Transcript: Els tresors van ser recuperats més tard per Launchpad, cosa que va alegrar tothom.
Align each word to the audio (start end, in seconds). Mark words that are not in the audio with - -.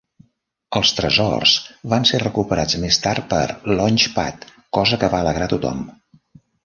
Els 0.77 0.93
tresors 0.99 1.51
van 1.93 2.07
ser 2.11 2.21
recuperats 2.23 2.77
més 2.85 2.99
tard 3.03 3.27
per 3.35 3.43
Launchpad, 3.75 4.49
cosa 4.79 5.01
que 5.05 5.11
va 5.17 5.21
alegrar 5.27 5.51
tothom. 5.53 5.85